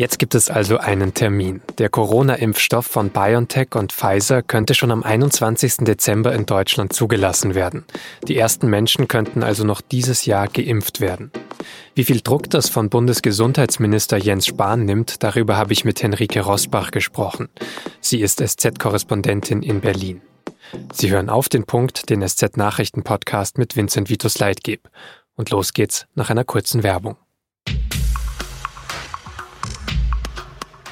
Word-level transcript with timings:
Jetzt 0.00 0.18
gibt 0.18 0.34
es 0.34 0.48
also 0.48 0.78
einen 0.78 1.12
Termin. 1.12 1.60
Der 1.76 1.90
Corona-Impfstoff 1.90 2.86
von 2.86 3.10
BioNTech 3.10 3.74
und 3.74 3.92
Pfizer 3.92 4.40
könnte 4.42 4.72
schon 4.72 4.92
am 4.92 5.02
21. 5.02 5.84
Dezember 5.84 6.32
in 6.32 6.46
Deutschland 6.46 6.94
zugelassen 6.94 7.54
werden. 7.54 7.84
Die 8.26 8.38
ersten 8.38 8.70
Menschen 8.70 9.08
könnten 9.08 9.42
also 9.42 9.62
noch 9.62 9.82
dieses 9.82 10.24
Jahr 10.24 10.48
geimpft 10.48 11.02
werden. 11.02 11.30
Wie 11.94 12.04
viel 12.04 12.22
Druck 12.22 12.48
das 12.48 12.70
von 12.70 12.88
Bundesgesundheitsminister 12.88 14.16
Jens 14.16 14.46
Spahn 14.46 14.86
nimmt, 14.86 15.22
darüber 15.22 15.58
habe 15.58 15.74
ich 15.74 15.84
mit 15.84 16.02
Henrike 16.02 16.40
Rosbach 16.40 16.92
gesprochen. 16.92 17.50
Sie 18.00 18.22
ist 18.22 18.40
SZ-Korrespondentin 18.40 19.62
in 19.62 19.82
Berlin. 19.82 20.22
Sie 20.94 21.10
hören 21.10 21.28
auf 21.28 21.50
den 21.50 21.64
Punkt, 21.64 22.08
den 22.08 22.26
SZ-Nachrichten-Podcast 22.26 23.58
mit 23.58 23.76
Vincent 23.76 24.08
Vitus 24.08 24.38
Leitgeb. 24.38 24.88
Und 25.36 25.50
los 25.50 25.74
geht's 25.74 26.06
nach 26.14 26.30
einer 26.30 26.44
kurzen 26.44 26.82
Werbung. 26.82 27.18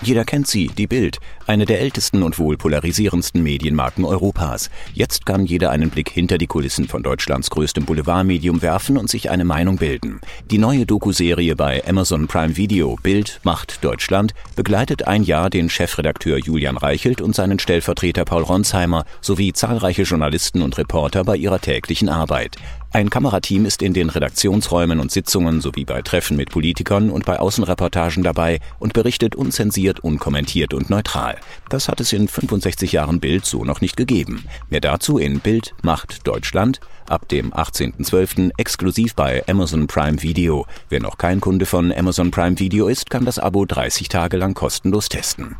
Jeder 0.00 0.24
kennt 0.24 0.46
sie, 0.46 0.68
die 0.68 0.86
Bild, 0.86 1.18
eine 1.48 1.64
der 1.64 1.80
ältesten 1.80 2.22
und 2.22 2.38
wohl 2.38 2.56
polarisierendsten 2.56 3.42
Medienmarken 3.42 4.04
Europas. 4.04 4.70
Jetzt 4.94 5.26
kann 5.26 5.44
jeder 5.44 5.70
einen 5.70 5.90
Blick 5.90 6.08
hinter 6.08 6.38
die 6.38 6.46
Kulissen 6.46 6.86
von 6.86 7.02
Deutschlands 7.02 7.50
größtem 7.50 7.84
Boulevardmedium 7.84 8.62
werfen 8.62 8.96
und 8.96 9.10
sich 9.10 9.28
eine 9.28 9.44
Meinung 9.44 9.76
bilden. 9.76 10.20
Die 10.52 10.58
neue 10.58 10.86
Doku-Serie 10.86 11.56
bei 11.56 11.82
Amazon 11.84 12.28
Prime 12.28 12.56
Video 12.56 12.96
Bild 13.02 13.40
macht 13.42 13.82
Deutschland 13.82 14.34
begleitet 14.54 15.08
ein 15.08 15.24
Jahr 15.24 15.50
den 15.50 15.68
Chefredakteur 15.68 16.38
Julian 16.38 16.76
Reichelt 16.76 17.20
und 17.20 17.34
seinen 17.34 17.58
Stellvertreter 17.58 18.24
Paul 18.24 18.44
Ronsheimer 18.44 19.04
sowie 19.20 19.52
zahlreiche 19.52 20.02
Journalisten 20.02 20.62
und 20.62 20.78
Reporter 20.78 21.24
bei 21.24 21.36
ihrer 21.36 21.60
täglichen 21.60 22.08
Arbeit. 22.08 22.56
Ein 22.90 23.10
Kamerateam 23.10 23.66
ist 23.66 23.82
in 23.82 23.92
den 23.92 24.08
Redaktionsräumen 24.08 24.98
und 24.98 25.12
Sitzungen 25.12 25.60
sowie 25.60 25.84
bei 25.84 26.00
Treffen 26.00 26.38
mit 26.38 26.48
Politikern 26.48 27.10
und 27.10 27.26
bei 27.26 27.38
Außenreportagen 27.38 28.22
dabei 28.22 28.60
und 28.78 28.94
berichtet 28.94 29.36
unzensiert, 29.36 30.00
unkommentiert 30.00 30.72
und 30.72 30.88
neutral. 30.88 31.36
Das 31.68 31.88
hat 31.88 32.00
es 32.00 32.14
in 32.14 32.28
65 32.28 32.92
Jahren 32.92 33.20
Bild 33.20 33.44
so 33.44 33.62
noch 33.62 33.82
nicht 33.82 33.98
gegeben. 33.98 34.46
Mehr 34.70 34.80
dazu 34.80 35.18
in 35.18 35.40
Bild 35.40 35.74
macht 35.82 36.26
Deutschland 36.26 36.80
ab 37.06 37.28
dem 37.28 37.52
18.12. 37.52 38.52
exklusiv 38.56 39.14
bei 39.14 39.44
Amazon 39.46 39.86
Prime 39.86 40.22
Video. 40.22 40.66
Wer 40.88 41.00
noch 41.00 41.18
kein 41.18 41.42
Kunde 41.42 41.66
von 41.66 41.92
Amazon 41.92 42.30
Prime 42.30 42.58
Video 42.58 42.88
ist, 42.88 43.10
kann 43.10 43.26
das 43.26 43.38
Abo 43.38 43.66
30 43.66 44.08
Tage 44.08 44.38
lang 44.38 44.54
kostenlos 44.54 45.10
testen. 45.10 45.56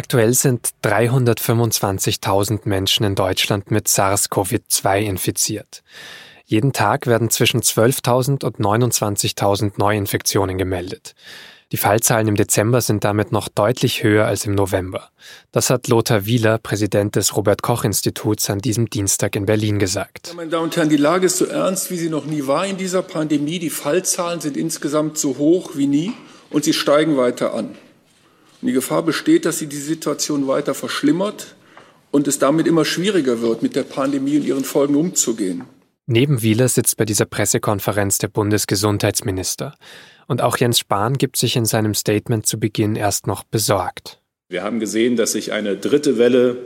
Aktuell 0.00 0.32
sind 0.32 0.70
325.000 0.82 2.60
Menschen 2.64 3.04
in 3.04 3.14
Deutschland 3.14 3.70
mit 3.70 3.86
SARS-CoV-2 3.86 5.00
infiziert. 5.00 5.82
Jeden 6.46 6.72
Tag 6.72 7.06
werden 7.06 7.28
zwischen 7.28 7.60
12.000 7.60 8.42
und 8.46 8.56
29.000 8.56 9.72
Neuinfektionen 9.76 10.56
gemeldet. 10.56 11.14
Die 11.70 11.76
Fallzahlen 11.76 12.28
im 12.28 12.36
Dezember 12.36 12.80
sind 12.80 13.04
damit 13.04 13.30
noch 13.30 13.48
deutlich 13.48 14.02
höher 14.02 14.24
als 14.24 14.46
im 14.46 14.54
November. 14.54 15.10
Das 15.52 15.68
hat 15.68 15.86
Lothar 15.86 16.24
Wieler, 16.24 16.56
Präsident 16.56 17.14
des 17.14 17.36
Robert 17.36 17.60
Koch 17.60 17.84
Instituts, 17.84 18.48
an 18.48 18.60
diesem 18.60 18.88
Dienstag 18.88 19.36
in 19.36 19.44
Berlin 19.44 19.78
gesagt. 19.78 20.28
Ja, 20.28 20.34
meine 20.34 20.48
Damen 20.48 20.64
und 20.64 20.76
Herren, 20.78 20.88
die 20.88 20.96
Lage 20.96 21.26
ist 21.26 21.36
so 21.36 21.44
ernst, 21.44 21.90
wie 21.90 21.98
sie 21.98 22.08
noch 22.08 22.24
nie 22.24 22.46
war 22.46 22.66
in 22.66 22.78
dieser 22.78 23.02
Pandemie. 23.02 23.58
Die 23.58 23.68
Fallzahlen 23.68 24.40
sind 24.40 24.56
insgesamt 24.56 25.18
so 25.18 25.36
hoch 25.36 25.72
wie 25.74 25.86
nie 25.86 26.14
und 26.48 26.64
sie 26.64 26.72
steigen 26.72 27.18
weiter 27.18 27.52
an. 27.52 27.76
Und 28.60 28.68
die 28.68 28.74
Gefahr 28.74 29.02
besteht, 29.02 29.46
dass 29.46 29.58
sie 29.58 29.66
die 29.66 29.76
Situation 29.76 30.46
weiter 30.46 30.74
verschlimmert 30.74 31.54
und 32.10 32.28
es 32.28 32.38
damit 32.38 32.66
immer 32.66 32.84
schwieriger 32.84 33.40
wird, 33.40 33.62
mit 33.62 33.74
der 33.74 33.84
Pandemie 33.84 34.36
und 34.36 34.44
ihren 34.44 34.64
Folgen 34.64 34.96
umzugehen. 34.96 35.64
Neben 36.06 36.42
Wieler 36.42 36.68
sitzt 36.68 36.96
bei 36.96 37.04
dieser 37.04 37.24
Pressekonferenz 37.24 38.18
der 38.18 38.28
Bundesgesundheitsminister. 38.28 39.76
Und 40.26 40.42
auch 40.42 40.56
Jens 40.56 40.78
Spahn 40.78 41.14
gibt 41.14 41.36
sich 41.36 41.56
in 41.56 41.64
seinem 41.64 41.94
Statement 41.94 42.46
zu 42.46 42.58
Beginn 42.58 42.96
erst 42.96 43.26
noch 43.26 43.44
besorgt. 43.44 44.20
Wir 44.48 44.62
haben 44.62 44.80
gesehen, 44.80 45.16
dass 45.16 45.32
sich 45.32 45.52
eine 45.52 45.76
dritte 45.76 46.18
Welle 46.18 46.56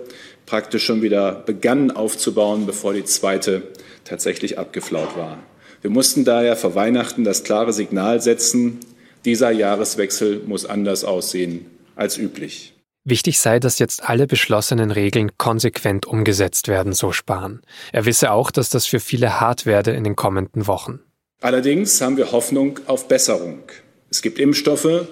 praktisch 0.47 0.85
schon 0.85 1.03
wieder 1.03 1.33
begann 1.33 1.91
aufzubauen, 1.91 2.67
bevor 2.67 2.95
die 2.95 3.05
zweite 3.05 3.63
tatsächlich 4.05 4.59
abgeflaut 4.59 5.17
war. 5.17 5.39
Wir 5.83 5.91
mussten 5.91 6.25
daher 6.25 6.57
vor 6.57 6.75
Weihnachten 6.75 7.25
das 7.25 7.45
klare 7.45 7.75
Signal 7.75 8.23
setzen, 8.23 8.81
dieser 9.27 9.51
Jahreswechsel 9.51 10.43
muss 10.47 10.67
anders 10.67 11.05
aussehen 11.05 11.67
als 11.97 12.19
üblich. 12.19 12.75
Wichtig 13.05 13.39
sei, 13.39 13.61
dass 13.61 13.79
jetzt 13.79 14.09
alle 14.09 14.27
beschlossenen 14.27 14.91
Regeln 14.91 15.37
konsequent 15.37 16.07
umgesetzt 16.07 16.69
werden, 16.69 16.95
so 16.95 17.13
Spahn. 17.13 17.61
Er 17.93 18.07
wisse 18.07 18.31
auch, 18.31 18.51
dass 18.51 18.71
das 18.71 18.87
für 18.87 18.99
viele 18.99 19.41
hart 19.41 19.67
werde 19.67 19.91
in 19.91 20.05
den 20.05 20.17
kommenden 20.17 20.67
Wochen. 20.67 21.01
Allerdings 21.43 22.01
haben 22.01 22.17
wir 22.17 22.33
Hoffnung 22.33 22.81
auf 22.87 23.07
Besserung. 23.07 23.65
Es 24.09 24.23
gibt 24.23 24.39
Impfstoffe, 24.39 25.07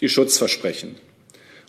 die 0.00 0.10
Schutz 0.10 0.36
versprechen. 0.36 0.96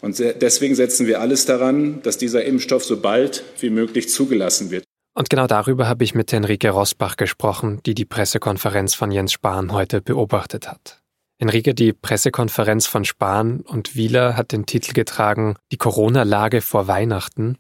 Und 0.01 0.19
deswegen 0.19 0.75
setzen 0.75 1.07
wir 1.07 1.21
alles 1.21 1.45
daran, 1.45 2.01
dass 2.01 2.17
dieser 2.17 2.43
Impfstoff 2.43 2.83
so 2.83 2.99
bald 2.99 3.43
wie 3.61 3.69
möglich 3.69 4.09
zugelassen 4.09 4.69
wird. 4.69 4.83
Und 5.15 5.29
genau 5.29 5.47
darüber 5.47 5.87
habe 5.87 6.03
ich 6.03 6.13
mit 6.13 6.33
Henrike 6.33 6.71
Rosbach 6.71 7.15
gesprochen, 7.15 7.79
die 7.85 7.93
die 7.93 8.03
Pressekonferenz 8.03 8.95
von 8.95 9.11
Jens 9.11 9.31
Spahn 9.31 9.71
heute 9.71 10.01
beobachtet 10.01 10.67
hat. 10.67 11.02
Enrique, 11.43 11.73
die 11.73 11.91
Pressekonferenz 11.91 12.87
von 12.87 13.03
Spahn 13.03 13.59
und 13.59 13.97
Wieler 13.97 14.37
hat 14.37 14.53
den 14.53 14.65
Titel 14.65 14.93
getragen 14.93 15.55
Die 15.73 15.77
Corona-Lage 15.77 16.61
vor 16.61 16.87
Weihnachten. 16.87 17.57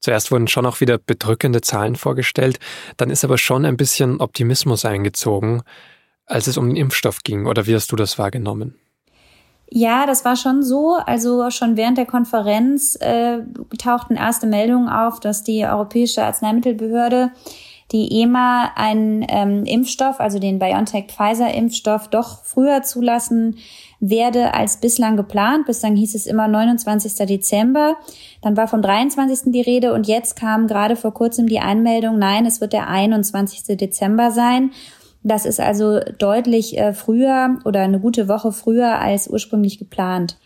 Zuerst 0.00 0.32
wurden 0.32 0.48
schon 0.48 0.66
auch 0.66 0.80
wieder 0.80 0.98
bedrückende 0.98 1.60
Zahlen 1.60 1.94
vorgestellt, 1.94 2.58
dann 2.96 3.10
ist 3.10 3.24
aber 3.24 3.38
schon 3.38 3.64
ein 3.64 3.76
bisschen 3.76 4.20
Optimismus 4.20 4.84
eingezogen, 4.84 5.62
als 6.26 6.48
es 6.48 6.56
um 6.56 6.66
den 6.66 6.76
Impfstoff 6.76 7.22
ging. 7.22 7.46
Oder 7.46 7.66
wie 7.66 7.76
hast 7.76 7.92
du 7.92 7.96
das 7.96 8.18
wahrgenommen? 8.18 8.74
Ja, 9.70 10.04
das 10.04 10.24
war 10.24 10.34
schon 10.34 10.64
so. 10.64 10.98
Also 11.06 11.48
schon 11.52 11.76
während 11.76 11.96
der 11.96 12.06
Konferenz 12.06 12.96
äh, 13.00 13.38
tauchten 13.78 14.16
erste 14.16 14.48
Meldungen 14.48 14.88
auf, 14.88 15.20
dass 15.20 15.44
die 15.44 15.64
Europäische 15.64 16.24
Arzneimittelbehörde 16.24 17.30
die 17.92 18.22
EMA 18.22 18.72
einen 18.76 19.24
ähm, 19.28 19.64
Impfstoff, 19.64 20.20
also 20.20 20.38
den 20.38 20.58
BioNTech-Pfizer-Impfstoff, 20.58 22.08
doch 22.08 22.44
früher 22.44 22.82
zulassen 22.82 23.56
werde 23.98 24.54
als 24.54 24.78
bislang 24.78 25.16
geplant. 25.16 25.66
Bislang 25.66 25.96
hieß 25.96 26.14
es 26.14 26.26
immer 26.26 26.48
29. 26.48 27.26
Dezember. 27.26 27.96
Dann 28.42 28.56
war 28.56 28.68
vom 28.68 28.80
23. 28.80 29.52
die 29.52 29.60
Rede 29.60 29.92
und 29.92 30.06
jetzt 30.06 30.36
kam 30.36 30.66
gerade 30.66 30.96
vor 30.96 31.12
kurzem 31.12 31.48
die 31.48 31.60
Einmeldung, 31.60 32.18
nein, 32.18 32.46
es 32.46 32.60
wird 32.60 32.72
der 32.72 32.88
21. 32.88 33.76
Dezember 33.76 34.30
sein. 34.30 34.70
Das 35.22 35.44
ist 35.44 35.60
also 35.60 36.00
deutlich 36.18 36.78
äh, 36.78 36.94
früher 36.94 37.58
oder 37.64 37.80
eine 37.80 38.00
gute 38.00 38.28
Woche 38.28 38.52
früher 38.52 38.98
als 39.00 39.28
ursprünglich 39.28 39.78
geplant. 39.78 40.38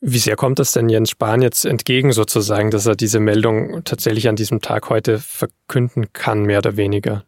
Wie 0.00 0.18
sehr 0.18 0.36
kommt 0.36 0.58
das 0.58 0.72
denn 0.72 0.88
Jens 0.88 1.10
Spahn 1.10 1.40
jetzt 1.40 1.64
entgegen 1.64 2.12
sozusagen, 2.12 2.70
dass 2.70 2.86
er 2.86 2.96
diese 2.96 3.18
Meldung 3.18 3.82
tatsächlich 3.84 4.28
an 4.28 4.36
diesem 4.36 4.60
Tag 4.60 4.90
heute 4.90 5.18
verkünden 5.18 6.12
kann, 6.12 6.42
mehr 6.42 6.58
oder 6.58 6.76
weniger? 6.76 7.24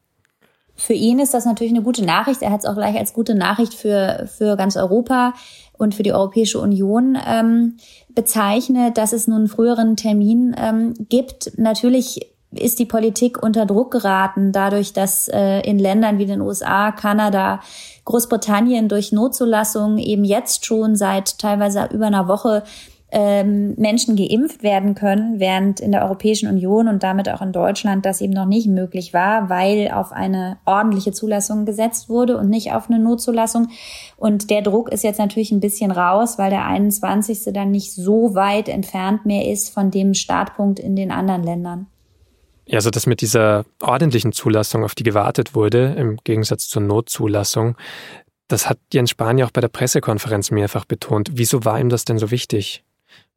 Für 0.75 0.93
ihn 0.93 1.19
ist 1.19 1.35
das 1.35 1.45
natürlich 1.45 1.73
eine 1.73 1.83
gute 1.83 2.05
Nachricht. 2.05 2.41
Er 2.41 2.53
hat 2.53 2.61
es 2.61 2.67
auch 2.67 2.77
gleich 2.77 2.97
als 2.97 3.13
gute 3.13 3.35
Nachricht 3.35 3.75
für, 3.75 4.29
für 4.33 4.57
ganz 4.57 4.77
Europa 4.77 5.35
und 5.77 5.95
für 5.95 6.05
die 6.05 6.13
Europäische 6.13 6.61
Union 6.61 7.19
ähm, 7.27 7.79
bezeichnet, 8.15 8.97
dass 8.97 9.13
es 9.13 9.27
nun 9.27 9.39
einen 9.39 9.49
früheren 9.49 9.97
Termin 9.97 10.55
ähm, 10.57 10.95
gibt. 11.09 11.59
Natürlich 11.59 12.21
ist 12.51 12.79
die 12.79 12.87
Politik 12.87 13.43
unter 13.43 13.67
Druck 13.67 13.91
geraten, 13.91 14.53
dadurch, 14.53 14.93
dass 14.93 15.29
äh, 15.29 15.61
in 15.61 15.79
Ländern 15.79 16.19
wie 16.19 16.27
den 16.27 16.41
USA, 16.41 16.93
Kanada, 16.93 17.61
Großbritannien 18.05 18.89
durch 18.89 19.13
Notzulassung 19.13 19.99
eben 19.99 20.25
jetzt 20.25 20.65
schon 20.65 20.97
seit 20.97 21.39
teilweise 21.39 21.89
über 21.93 22.07
einer 22.07 22.27
Woche 22.27 22.63
ähm, 23.11 23.75
Menschen 23.77 24.17
geimpft 24.17 24.63
werden 24.63 24.95
können, 24.95 25.41
während 25.41 25.81
in 25.81 25.93
der 25.93 26.05
Europäischen 26.05 26.49
Union 26.49 26.89
und 26.89 27.03
damit 27.03 27.29
auch 27.29 27.41
in 27.41 27.53
Deutschland 27.53 28.05
das 28.05 28.21
eben 28.21 28.35
noch 28.35 28.45
nicht 28.45 28.67
möglich 28.67 29.15
war, 29.15 29.49
weil 29.49 29.91
auf 29.91 30.13
eine 30.13 30.59
ordentliche 30.67 31.13
Zulassung 31.13 31.65
gesetzt 31.65 32.11
wurde 32.11 32.37
und 32.37 32.51
nicht 32.51 32.73
auf 32.73 32.91
eine 32.91 32.99
Notzulassung. 32.99 33.69
Und 34.17 34.51
der 34.51 34.63
Druck 34.63 34.91
ist 34.93 35.05
jetzt 35.05 35.19
natürlich 35.19 35.53
ein 35.53 35.61
bisschen 35.61 35.91
raus, 35.91 36.39
weil 36.39 36.51
der 36.51 36.67
21. 36.67 37.53
dann 37.55 37.71
nicht 37.71 37.93
so 37.93 38.35
weit 38.35 38.69
entfernt 38.69 39.25
mehr 39.25 39.51
ist 39.51 39.71
von 39.71 39.91
dem 39.91 40.13
Startpunkt 40.13 40.79
in 40.79 40.95
den 40.95 41.11
anderen 41.11 41.43
Ländern. 41.43 41.87
Ja, 42.69 42.77
also 42.77 42.91
dass 42.91 43.07
mit 43.07 43.23
dieser 43.23 43.65
ordentlichen 43.83 44.33
Zulassung, 44.33 44.85
auf 44.85 44.95
die 44.95 45.03
gewartet 45.03 45.55
wurde, 45.55 45.95
im 45.97 46.19
Gegensatz 46.23 46.69
zur 46.69 46.83
Notzulassung, 46.83 47.77
das 48.47 48.69
hat 48.69 48.79
Jens 48.93 49.11
Spahn 49.11 49.39
ja 49.39 49.47
auch 49.47 49.51
bei 49.51 49.63
der 49.63 49.69
Pressekonferenz 49.69 50.51
mehrfach 50.51 50.85
betont. 50.85 51.31
Wieso 51.33 51.65
war 51.65 51.81
ihm 51.81 51.89
das 51.89 52.05
denn 52.05 52.19
so 52.19 52.31
wichtig? 52.31 52.85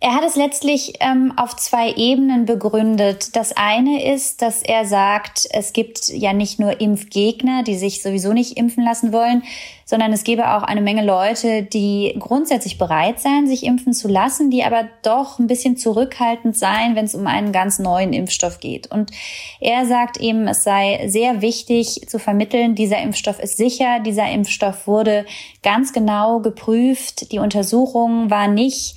Er 0.04 0.16
hat 0.16 0.24
es 0.24 0.36
letztlich 0.36 0.94
ähm, 1.00 1.32
auf 1.38 1.56
zwei 1.58 1.94
Ebenen 1.94 2.46
begründet. 2.46 3.36
Das 3.36 3.56
eine 3.56 4.12
ist, 4.12 4.42
dass 4.42 4.64
er 4.64 4.84
sagt, 4.84 5.48
es 5.52 5.74
gibt 5.74 6.08
ja 6.08 6.34
nicht 6.34 6.60
nur 6.60 6.82
Impfgegner, 6.82 7.62
die 7.62 7.76
sich 7.76 8.02
sowieso 8.02 8.34
nicht 8.34 8.58
impfen 8.58 8.84
lassen 8.84 9.14
wollen, 9.14 9.44
sondern 9.86 10.12
es 10.12 10.24
gäbe 10.24 10.56
auch 10.56 10.64
eine 10.64 10.82
Menge 10.82 11.06
Leute, 11.06 11.62
die 11.62 12.16
grundsätzlich 12.18 12.80
bereit 12.80 13.20
seien, 13.20 13.46
sich 13.46 13.64
impfen 13.64 13.94
zu 13.94 14.08
lassen, 14.08 14.50
die 14.50 14.64
aber 14.64 14.90
doch 15.04 15.38
ein 15.38 15.46
bisschen 15.46 15.78
zurückhaltend 15.78 16.58
seien, 16.58 16.96
wenn 16.96 17.06
es 17.06 17.14
um 17.14 17.28
einen 17.28 17.52
ganz 17.52 17.78
neuen 17.78 18.12
Impfstoff 18.12 18.60
geht. 18.60 18.90
Und 18.90 19.12
er 19.60 19.86
sagt 19.86 20.18
eben, 20.20 20.48
es 20.48 20.64
sei 20.64 21.10
sehr 21.10 21.44
wichtig 21.44 22.08
zu 22.08 22.18
vermitteln, 22.18 22.74
dieser 22.74 22.98
Impfstoff 22.98 23.38
ist 23.38 23.58
sicher, 23.58 24.00
dieser 24.00 24.28
Impfstoff 24.32 24.88
wurde 24.88 25.28
ganz 25.62 25.94
genau 25.94 26.40
geprüft, 26.40 27.32
die 27.32 27.38
Untersuchung 27.38 28.32
war 28.32 28.48
nicht 28.48 28.96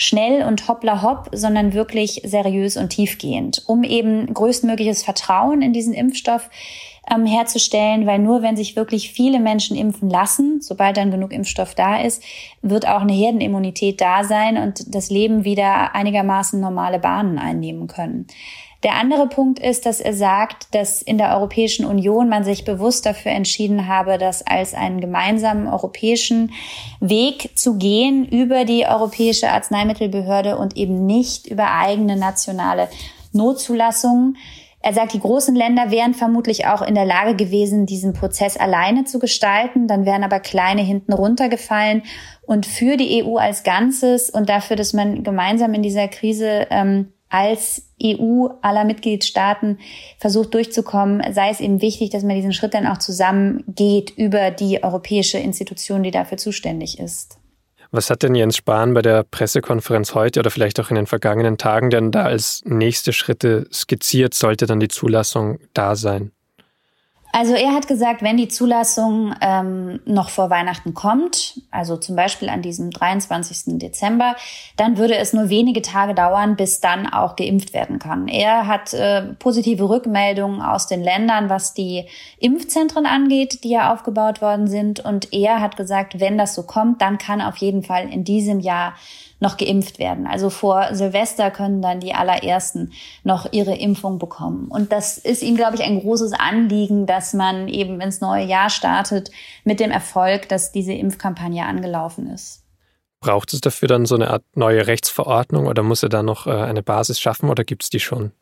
schnell 0.00 0.42
und 0.42 0.66
hoppla 0.66 1.02
hopp, 1.02 1.28
sondern 1.32 1.74
wirklich 1.74 2.22
seriös 2.24 2.76
und 2.76 2.88
tiefgehend, 2.88 3.62
um 3.66 3.84
eben 3.84 4.32
größtmögliches 4.32 5.02
Vertrauen 5.02 5.60
in 5.60 5.72
diesen 5.72 5.92
Impfstoff 5.92 6.48
ähm, 7.12 7.26
herzustellen, 7.26 8.06
weil 8.06 8.18
nur 8.18 8.42
wenn 8.42 8.56
sich 8.56 8.76
wirklich 8.76 9.12
viele 9.12 9.40
Menschen 9.40 9.76
impfen 9.76 10.08
lassen, 10.08 10.60
sobald 10.60 10.96
dann 10.96 11.10
genug 11.10 11.32
Impfstoff 11.32 11.74
da 11.74 12.00
ist, 12.00 12.22
wird 12.62 12.86
auch 12.86 13.00
eine 13.02 13.12
Herdenimmunität 13.12 14.00
da 14.00 14.24
sein 14.24 14.56
und 14.56 14.94
das 14.94 15.10
Leben 15.10 15.44
wieder 15.44 15.94
einigermaßen 15.94 16.60
normale 16.60 16.98
Bahnen 16.98 17.38
einnehmen 17.38 17.86
können. 17.86 18.26
Der 18.82 18.94
andere 18.94 19.28
Punkt 19.28 19.58
ist, 19.58 19.84
dass 19.84 20.00
er 20.00 20.14
sagt, 20.14 20.74
dass 20.74 21.02
in 21.02 21.18
der 21.18 21.36
Europäischen 21.36 21.84
Union 21.84 22.30
man 22.30 22.44
sich 22.44 22.64
bewusst 22.64 23.04
dafür 23.04 23.32
entschieden 23.32 23.88
habe, 23.88 24.16
das 24.16 24.46
als 24.46 24.72
einen 24.72 25.02
gemeinsamen 25.02 25.66
europäischen 25.66 26.52
Weg 26.98 27.50
zu 27.58 27.76
gehen 27.76 28.24
über 28.24 28.64
die 28.64 28.86
Europäische 28.86 29.50
Arzneimittelbehörde 29.50 30.56
und 30.56 30.78
eben 30.78 31.04
nicht 31.04 31.46
über 31.46 31.70
eigene 31.70 32.16
nationale 32.16 32.88
Notzulassungen. 33.32 34.38
Er 34.82 34.94
sagt, 34.94 35.12
die 35.12 35.20
großen 35.20 35.54
Länder 35.54 35.90
wären 35.90 36.14
vermutlich 36.14 36.66
auch 36.66 36.80
in 36.80 36.94
der 36.94 37.04
Lage 37.04 37.36
gewesen, 37.36 37.84
diesen 37.84 38.14
Prozess 38.14 38.56
alleine 38.56 39.04
zu 39.04 39.18
gestalten. 39.18 39.86
Dann 39.86 40.06
wären 40.06 40.24
aber 40.24 40.40
kleine 40.40 40.80
hinten 40.80 41.12
runtergefallen. 41.12 42.02
Und 42.42 42.64
für 42.64 42.96
die 42.96 43.22
EU 43.22 43.36
als 43.36 43.62
Ganzes 43.62 44.30
und 44.30 44.48
dafür, 44.48 44.76
dass 44.76 44.92
man 44.92 45.22
gemeinsam 45.22 45.74
in 45.74 45.82
dieser 45.82 46.08
Krise 46.08 46.66
ähm, 46.70 47.12
als 47.28 47.90
EU 48.02 48.48
aller 48.62 48.84
Mitgliedstaaten 48.84 49.78
versucht 50.18 50.54
durchzukommen, 50.54 51.22
sei 51.32 51.50
es 51.50 51.60
eben 51.60 51.82
wichtig, 51.82 52.10
dass 52.10 52.24
man 52.24 52.36
diesen 52.36 52.52
Schritt 52.52 52.74
dann 52.74 52.86
auch 52.86 52.98
zusammen 52.98 53.62
geht 53.68 54.10
über 54.16 54.50
die 54.50 54.82
europäische 54.82 55.38
Institution, 55.38 56.02
die 56.02 56.10
dafür 56.10 56.38
zuständig 56.38 56.98
ist. 56.98 57.39
Was 57.92 58.08
hat 58.08 58.22
denn 58.22 58.36
Jens 58.36 58.56
Spahn 58.56 58.94
bei 58.94 59.02
der 59.02 59.24
Pressekonferenz 59.24 60.14
heute 60.14 60.40
oder 60.40 60.50
vielleicht 60.50 60.78
auch 60.78 60.90
in 60.90 60.96
den 60.96 61.06
vergangenen 61.06 61.58
Tagen 61.58 61.90
denn 61.90 62.12
da 62.12 62.24
als 62.24 62.62
nächste 62.64 63.12
Schritte 63.12 63.66
skizziert? 63.72 64.32
Sollte 64.34 64.66
dann 64.66 64.78
die 64.78 64.88
Zulassung 64.88 65.58
da 65.74 65.96
sein? 65.96 66.30
Also 67.32 67.54
er 67.54 67.74
hat 67.74 67.86
gesagt, 67.86 68.22
wenn 68.22 68.36
die 68.36 68.48
Zulassung 68.48 69.34
ähm, 69.40 70.00
noch 70.04 70.30
vor 70.30 70.50
Weihnachten 70.50 70.94
kommt, 70.94 71.60
also 71.70 71.96
zum 71.96 72.16
Beispiel 72.16 72.48
an 72.48 72.60
diesem 72.60 72.90
23. 72.90 73.78
Dezember, 73.78 74.34
dann 74.76 74.98
würde 74.98 75.16
es 75.16 75.32
nur 75.32 75.48
wenige 75.48 75.80
Tage 75.80 76.14
dauern, 76.14 76.56
bis 76.56 76.80
dann 76.80 77.06
auch 77.06 77.36
geimpft 77.36 77.72
werden 77.72 78.00
kann. 78.00 78.26
Er 78.26 78.66
hat 78.66 78.94
äh, 78.94 79.22
positive 79.38 79.88
Rückmeldungen 79.88 80.60
aus 80.60 80.88
den 80.88 81.02
Ländern, 81.02 81.48
was 81.48 81.72
die 81.72 82.06
Impfzentren 82.38 83.06
angeht, 83.06 83.62
die 83.62 83.70
ja 83.70 83.92
aufgebaut 83.92 84.42
worden 84.42 84.66
sind. 84.66 84.98
Und 84.98 85.32
er 85.32 85.60
hat 85.60 85.76
gesagt, 85.76 86.18
wenn 86.18 86.36
das 86.36 86.54
so 86.54 86.64
kommt, 86.64 87.00
dann 87.00 87.18
kann 87.18 87.40
auf 87.40 87.58
jeden 87.58 87.84
Fall 87.84 88.12
in 88.12 88.24
diesem 88.24 88.58
Jahr 88.58 88.94
noch 89.40 89.56
geimpft 89.56 89.98
werden. 89.98 90.26
Also 90.26 90.50
vor 90.50 90.94
Silvester 90.94 91.50
können 91.50 91.82
dann 91.82 92.00
die 92.00 92.14
allerersten 92.14 92.92
noch 93.24 93.52
ihre 93.52 93.74
Impfung 93.76 94.18
bekommen. 94.18 94.68
Und 94.68 94.92
das 94.92 95.18
ist 95.18 95.42
ihm, 95.42 95.56
glaube 95.56 95.76
ich, 95.76 95.82
ein 95.82 96.00
großes 96.00 96.32
Anliegen, 96.32 97.06
dass 97.06 97.32
man 97.32 97.66
eben 97.68 98.00
ins 98.00 98.20
neue 98.20 98.44
Jahr 98.44 98.70
startet 98.70 99.30
mit 99.64 99.80
dem 99.80 99.90
Erfolg, 99.90 100.48
dass 100.48 100.72
diese 100.72 100.92
Impfkampagne 100.92 101.64
angelaufen 101.64 102.28
ist. 102.30 102.62
Braucht 103.20 103.52
es 103.52 103.60
dafür 103.60 103.88
dann 103.88 104.06
so 104.06 104.14
eine 104.14 104.30
Art 104.30 104.44
neue 104.54 104.86
Rechtsverordnung 104.86 105.66
oder 105.66 105.82
muss 105.82 106.02
er 106.02 106.08
da 106.08 106.22
noch 106.22 106.46
äh, 106.46 106.50
eine 106.50 106.82
Basis 106.82 107.20
schaffen 107.20 107.50
oder 107.50 107.64
gibt 107.64 107.82
es 107.82 107.90
die 107.90 108.00
schon? 108.00 108.32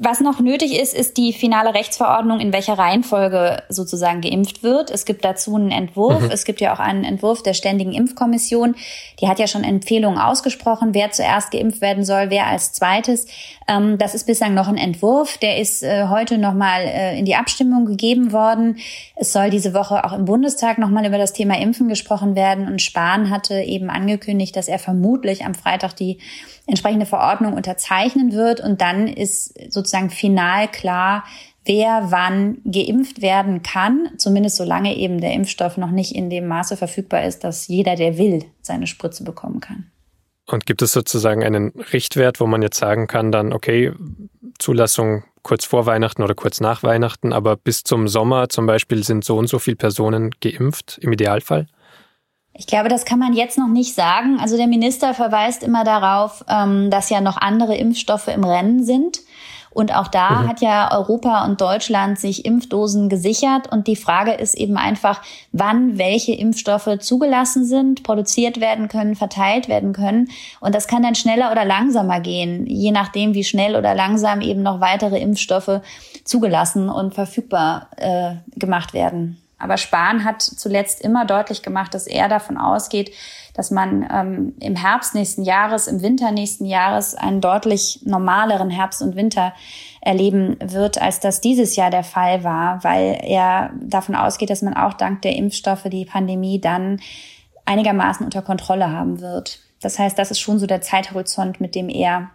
Was 0.00 0.20
noch 0.20 0.38
nötig 0.38 0.78
ist, 0.78 0.94
ist 0.94 1.16
die 1.16 1.32
finale 1.32 1.74
Rechtsverordnung, 1.74 2.38
in 2.38 2.52
welcher 2.52 2.78
Reihenfolge 2.78 3.64
sozusagen 3.68 4.20
geimpft 4.20 4.62
wird. 4.62 4.92
Es 4.92 5.04
gibt 5.04 5.24
dazu 5.24 5.56
einen 5.56 5.72
Entwurf. 5.72 6.20
Mhm. 6.20 6.30
Es 6.30 6.44
gibt 6.44 6.60
ja 6.60 6.72
auch 6.72 6.78
einen 6.78 7.02
Entwurf 7.02 7.42
der 7.42 7.52
Ständigen 7.52 7.92
Impfkommission. 7.92 8.76
Die 9.20 9.26
hat 9.26 9.40
ja 9.40 9.48
schon 9.48 9.64
Empfehlungen 9.64 10.20
ausgesprochen, 10.20 10.94
wer 10.94 11.10
zuerst 11.10 11.50
geimpft 11.50 11.80
werden 11.80 12.04
soll, 12.04 12.30
wer 12.30 12.46
als 12.46 12.72
zweites. 12.72 13.26
Ähm, 13.66 13.98
das 13.98 14.14
ist 14.14 14.24
bislang 14.24 14.54
noch 14.54 14.68
ein 14.68 14.76
Entwurf. 14.76 15.36
Der 15.38 15.58
ist 15.58 15.82
äh, 15.82 16.06
heute 16.06 16.38
nochmal 16.38 16.82
äh, 16.82 17.18
in 17.18 17.24
die 17.24 17.34
Abstimmung 17.34 17.84
gegeben 17.84 18.30
worden. 18.30 18.76
Es 19.16 19.32
soll 19.32 19.50
diese 19.50 19.74
Woche 19.74 20.04
auch 20.04 20.12
im 20.12 20.26
Bundestag 20.26 20.78
nochmal 20.78 21.06
über 21.06 21.18
das 21.18 21.32
Thema 21.32 21.58
Impfen 21.58 21.88
gesprochen 21.88 22.36
werden. 22.36 22.68
Und 22.68 22.80
Spahn 22.82 23.30
hatte 23.30 23.62
eben 23.62 23.90
angekündigt, 23.90 24.54
dass 24.54 24.68
er 24.68 24.78
vermutlich 24.78 25.44
am 25.44 25.56
Freitag 25.56 25.96
die 25.96 26.18
entsprechende 26.68 27.06
Verordnung 27.06 27.54
unterzeichnen 27.54 28.32
wird. 28.32 28.60
Und 28.60 28.80
dann 28.80 29.08
ist 29.08 29.54
sozusagen 29.72 30.10
final 30.10 30.68
klar, 30.68 31.24
wer 31.64 32.10
wann 32.10 32.58
geimpft 32.64 33.20
werden 33.20 33.62
kann, 33.62 34.10
zumindest 34.16 34.56
solange 34.56 34.96
eben 34.96 35.20
der 35.20 35.32
Impfstoff 35.32 35.76
noch 35.76 35.90
nicht 35.90 36.14
in 36.14 36.30
dem 36.30 36.46
Maße 36.46 36.76
verfügbar 36.76 37.24
ist, 37.24 37.44
dass 37.44 37.68
jeder, 37.68 37.96
der 37.96 38.18
will, 38.18 38.44
seine 38.62 38.86
Spritze 38.86 39.24
bekommen 39.24 39.60
kann. 39.60 39.90
Und 40.46 40.64
gibt 40.64 40.80
es 40.80 40.92
sozusagen 40.92 41.44
einen 41.44 41.72
Richtwert, 41.92 42.40
wo 42.40 42.46
man 42.46 42.62
jetzt 42.62 42.78
sagen 42.78 43.06
kann, 43.06 43.30
dann, 43.32 43.52
okay, 43.52 43.92
Zulassung 44.58 45.24
kurz 45.42 45.64
vor 45.64 45.86
Weihnachten 45.86 46.22
oder 46.22 46.34
kurz 46.34 46.60
nach 46.60 46.82
Weihnachten, 46.82 47.32
aber 47.32 47.56
bis 47.56 47.84
zum 47.84 48.08
Sommer 48.08 48.48
zum 48.48 48.66
Beispiel 48.66 49.04
sind 49.04 49.24
so 49.24 49.36
und 49.36 49.46
so 49.46 49.58
viele 49.58 49.76
Personen 49.76 50.30
geimpft 50.40 50.98
im 51.02 51.12
Idealfall? 51.12 51.66
Ich 52.58 52.66
glaube, 52.66 52.88
das 52.88 53.04
kann 53.04 53.20
man 53.20 53.34
jetzt 53.34 53.56
noch 53.56 53.68
nicht 53.68 53.94
sagen. 53.94 54.40
Also 54.40 54.56
der 54.56 54.66
Minister 54.66 55.14
verweist 55.14 55.62
immer 55.62 55.84
darauf, 55.84 56.44
ähm, 56.48 56.90
dass 56.90 57.08
ja 57.08 57.20
noch 57.20 57.36
andere 57.36 57.76
Impfstoffe 57.76 58.26
im 58.26 58.42
Rennen 58.42 58.84
sind. 58.84 59.20
Und 59.70 59.94
auch 59.94 60.08
da 60.08 60.30
mhm. 60.30 60.48
hat 60.48 60.60
ja 60.60 60.90
Europa 60.90 61.44
und 61.44 61.60
Deutschland 61.60 62.18
sich 62.18 62.44
Impfdosen 62.44 63.08
gesichert. 63.08 63.70
Und 63.70 63.86
die 63.86 63.94
Frage 63.94 64.32
ist 64.32 64.56
eben 64.56 64.76
einfach, 64.76 65.22
wann 65.52 65.98
welche 65.98 66.32
Impfstoffe 66.32 66.98
zugelassen 66.98 67.64
sind, 67.64 68.02
produziert 68.02 68.58
werden 68.58 68.88
können, 68.88 69.14
verteilt 69.14 69.68
werden 69.68 69.92
können. 69.92 70.28
Und 70.58 70.74
das 70.74 70.88
kann 70.88 71.04
dann 71.04 71.14
schneller 71.14 71.52
oder 71.52 71.64
langsamer 71.64 72.18
gehen, 72.18 72.66
je 72.66 72.90
nachdem, 72.90 73.34
wie 73.34 73.44
schnell 73.44 73.76
oder 73.76 73.94
langsam 73.94 74.40
eben 74.40 74.64
noch 74.64 74.80
weitere 74.80 75.20
Impfstoffe 75.20 75.80
zugelassen 76.24 76.88
und 76.88 77.14
verfügbar 77.14 77.86
äh, 77.98 78.34
gemacht 78.56 78.94
werden. 78.94 79.40
Aber 79.58 79.76
Spahn 79.76 80.24
hat 80.24 80.42
zuletzt 80.42 81.00
immer 81.00 81.24
deutlich 81.24 81.62
gemacht, 81.62 81.92
dass 81.92 82.06
er 82.06 82.28
davon 82.28 82.56
ausgeht, 82.56 83.12
dass 83.54 83.72
man 83.72 84.08
ähm, 84.12 84.54
im 84.60 84.76
Herbst 84.76 85.16
nächsten 85.16 85.42
Jahres, 85.42 85.88
im 85.88 86.00
Winter 86.00 86.30
nächsten 86.30 86.64
Jahres 86.64 87.16
einen 87.16 87.40
deutlich 87.40 88.00
normaleren 88.04 88.70
Herbst 88.70 89.02
und 89.02 89.16
Winter 89.16 89.52
erleben 90.00 90.56
wird, 90.60 91.02
als 91.02 91.18
das 91.18 91.40
dieses 91.40 91.74
Jahr 91.74 91.90
der 91.90 92.04
Fall 92.04 92.44
war, 92.44 92.84
weil 92.84 93.18
er 93.20 93.72
davon 93.80 94.14
ausgeht, 94.14 94.50
dass 94.50 94.62
man 94.62 94.74
auch 94.74 94.94
dank 94.94 95.22
der 95.22 95.34
Impfstoffe 95.34 95.84
die 95.84 96.04
Pandemie 96.04 96.60
dann 96.60 97.00
einigermaßen 97.64 98.24
unter 98.24 98.42
Kontrolle 98.42 98.92
haben 98.92 99.20
wird. 99.20 99.58
Das 99.80 99.98
heißt, 99.98 100.16
das 100.18 100.30
ist 100.30 100.38
schon 100.38 100.60
so 100.60 100.66
der 100.66 100.80
Zeithorizont, 100.80 101.60
mit 101.60 101.74
dem 101.74 101.88
er 101.88 102.30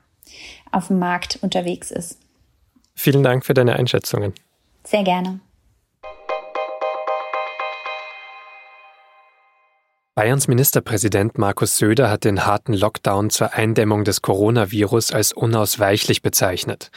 auf 0.72 0.88
dem 0.88 1.00
Markt 1.00 1.40
unterwegs 1.42 1.90
ist. 1.90 2.18
Vielen 2.96 3.24
Dank 3.24 3.46
für 3.46 3.54
deine 3.54 3.74
Einschätzungen. 3.74 4.34
Sehr 4.84 5.04
gerne. 5.04 5.40
Bayerns 10.16 10.48
Ministerpräsident 10.48 11.40
Markus 11.40 11.78
Söder 11.78 12.12
hat 12.12 12.24
den 12.24 12.46
harten 12.46 12.74
Lockdown 12.74 13.32
zur 13.32 13.54
Eindämmung 13.54 14.04
des 14.04 14.22
Coronavirus 14.22 15.12
als 15.12 15.34
unausweichlich 15.34 16.22
bezeichnet. 16.22 16.92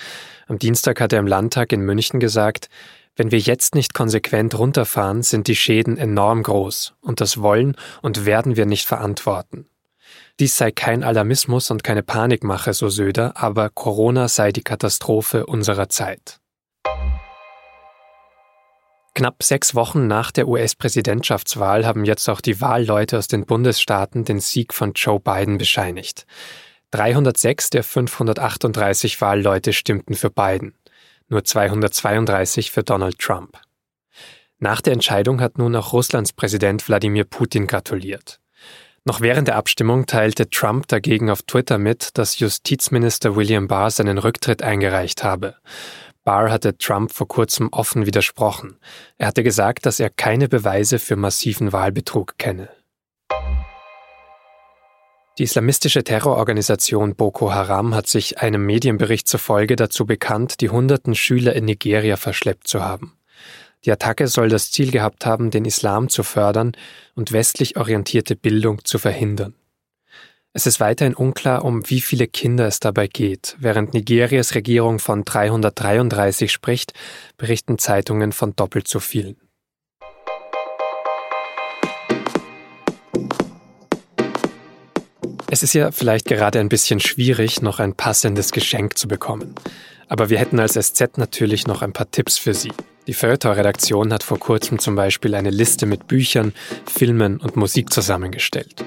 Am 0.48 0.58
Dienstag 0.58 1.00
hat 1.00 1.14
er 1.14 1.20
im 1.20 1.26
Landtag 1.26 1.72
in 1.72 1.80
München 1.80 2.20
gesagt, 2.20 2.68
wenn 3.16 3.30
wir 3.30 3.38
jetzt 3.38 3.74
nicht 3.74 3.94
konsequent 3.94 4.58
runterfahren, 4.58 5.22
sind 5.22 5.48
die 5.48 5.56
Schäden 5.56 5.96
enorm 5.96 6.42
groß 6.42 6.92
und 7.00 7.22
das 7.22 7.40
wollen 7.40 7.76
und 8.02 8.26
werden 8.26 8.56
wir 8.56 8.66
nicht 8.66 8.84
verantworten. 8.86 9.66
Dies 10.38 10.58
sei 10.58 10.70
kein 10.70 11.02
Alarmismus 11.02 11.70
und 11.70 11.82
keine 11.82 12.02
Panikmache, 12.02 12.74
so 12.74 12.90
Söder, 12.90 13.32
aber 13.38 13.70
Corona 13.70 14.28
sei 14.28 14.52
die 14.52 14.62
Katastrophe 14.62 15.46
unserer 15.46 15.88
Zeit. 15.88 16.38
Knapp 19.16 19.42
sechs 19.42 19.74
Wochen 19.74 20.06
nach 20.06 20.30
der 20.30 20.46
US-Präsidentschaftswahl 20.46 21.86
haben 21.86 22.04
jetzt 22.04 22.28
auch 22.28 22.42
die 22.42 22.60
Wahlleute 22.60 23.16
aus 23.16 23.28
den 23.28 23.46
Bundesstaaten 23.46 24.26
den 24.26 24.40
Sieg 24.40 24.74
von 24.74 24.92
Joe 24.92 25.18
Biden 25.18 25.56
bescheinigt. 25.56 26.26
306 26.90 27.70
der 27.70 27.82
538 27.82 29.18
Wahlleute 29.22 29.72
stimmten 29.72 30.16
für 30.16 30.28
Biden, 30.28 30.74
nur 31.28 31.42
232 31.44 32.70
für 32.70 32.82
Donald 32.82 33.18
Trump. 33.18 33.58
Nach 34.58 34.82
der 34.82 34.92
Entscheidung 34.92 35.40
hat 35.40 35.56
nun 35.56 35.74
auch 35.76 35.94
Russlands 35.94 36.34
Präsident 36.34 36.86
Wladimir 36.86 37.24
Putin 37.24 37.66
gratuliert. 37.66 38.38
Noch 39.06 39.22
während 39.22 39.48
der 39.48 39.56
Abstimmung 39.56 40.04
teilte 40.04 40.50
Trump 40.50 40.88
dagegen 40.88 41.30
auf 41.30 41.40
Twitter 41.40 41.78
mit, 41.78 42.18
dass 42.18 42.38
Justizminister 42.38 43.34
William 43.34 43.66
Barr 43.66 43.90
seinen 43.90 44.18
Rücktritt 44.18 44.62
eingereicht 44.62 45.24
habe. 45.24 45.54
Barr 46.26 46.50
hatte 46.50 46.76
Trump 46.76 47.12
vor 47.12 47.28
kurzem 47.28 47.68
offen 47.70 48.04
widersprochen. 48.04 48.80
Er 49.16 49.28
hatte 49.28 49.44
gesagt, 49.44 49.86
dass 49.86 50.00
er 50.00 50.10
keine 50.10 50.48
Beweise 50.48 50.98
für 50.98 51.14
massiven 51.14 51.72
Wahlbetrug 51.72 52.36
kenne. 52.36 52.68
Die 55.38 55.44
islamistische 55.44 56.02
Terrororganisation 56.02 57.14
Boko 57.14 57.52
Haram 57.52 57.94
hat 57.94 58.08
sich 58.08 58.40
einem 58.40 58.66
Medienbericht 58.66 59.28
zufolge 59.28 59.76
dazu 59.76 60.04
bekannt, 60.04 60.60
die 60.60 60.68
hunderten 60.68 61.14
Schüler 61.14 61.54
in 61.54 61.64
Nigeria 61.64 62.16
verschleppt 62.16 62.66
zu 62.66 62.82
haben. 62.82 63.16
Die 63.84 63.92
Attacke 63.92 64.26
soll 64.26 64.48
das 64.48 64.72
Ziel 64.72 64.90
gehabt 64.90 65.26
haben, 65.26 65.52
den 65.52 65.64
Islam 65.64 66.08
zu 66.08 66.24
fördern 66.24 66.72
und 67.14 67.30
westlich 67.30 67.76
orientierte 67.76 68.34
Bildung 68.34 68.84
zu 68.84 68.98
verhindern. 68.98 69.54
Es 70.56 70.66
ist 70.66 70.80
weiterhin 70.80 71.12
unklar, 71.12 71.66
um 71.66 71.82
wie 71.90 72.00
viele 72.00 72.26
Kinder 72.26 72.66
es 72.66 72.80
dabei 72.80 73.08
geht. 73.08 73.56
Während 73.58 73.92
Nigerias 73.92 74.54
Regierung 74.54 75.00
von 75.00 75.22
333 75.22 76.50
spricht, 76.50 76.94
berichten 77.36 77.76
Zeitungen 77.76 78.32
von 78.32 78.56
doppelt 78.56 78.88
so 78.88 78.98
vielen. 78.98 79.36
Es 85.50 85.62
ist 85.62 85.74
ja 85.74 85.92
vielleicht 85.92 86.24
gerade 86.24 86.58
ein 86.58 86.70
bisschen 86.70 87.00
schwierig, 87.00 87.60
noch 87.60 87.78
ein 87.78 87.92
passendes 87.92 88.50
Geschenk 88.50 88.96
zu 88.96 89.08
bekommen. 89.08 89.54
Aber 90.08 90.30
wir 90.30 90.38
hätten 90.38 90.58
als 90.58 90.72
SZ 90.72 91.18
natürlich 91.18 91.66
noch 91.66 91.82
ein 91.82 91.92
paar 91.92 92.10
Tipps 92.10 92.38
für 92.38 92.54
Sie. 92.54 92.72
Die 93.06 93.12
Feuilleton-Redaktion 93.12 94.10
hat 94.10 94.22
vor 94.22 94.38
kurzem 94.38 94.78
zum 94.78 94.94
Beispiel 94.94 95.34
eine 95.34 95.50
Liste 95.50 95.84
mit 95.84 96.06
Büchern, 96.06 96.54
Filmen 96.86 97.40
und 97.40 97.56
Musik 97.56 97.92
zusammengestellt. 97.92 98.86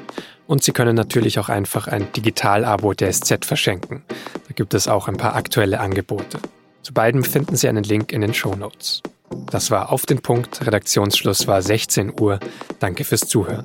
Und 0.49 0.63
Sie 0.63 0.71
können 0.71 0.95
natürlich 0.95 1.37
auch 1.37 1.47
einfach 1.47 1.87
ein 1.87 2.11
Digital-Abo 2.11 2.95
der 2.95 3.13
SZ 3.13 3.45
verschenken. 3.45 4.01
Da 4.47 4.53
gibt 4.55 4.73
es 4.73 4.87
auch 4.87 5.07
ein 5.07 5.15
paar 5.15 5.35
aktuelle 5.35 5.79
Angebote. 5.79 6.39
Zu 6.81 6.91
beiden 6.91 7.23
finden 7.23 7.55
Sie 7.55 7.69
einen 7.69 7.83
Link 7.83 8.11
in 8.11 8.21
den 8.21 8.33
Show 8.33 8.55
Notes. 8.55 9.03
Das 9.51 9.69
war 9.69 9.91
auf 9.91 10.07
den 10.07 10.23
Punkt. 10.23 10.65
Redaktionsschluss 10.65 11.45
war 11.45 11.61
16 11.61 12.19
Uhr. 12.19 12.39
Danke 12.79 13.03
fürs 13.03 13.27
Zuhören. 13.27 13.63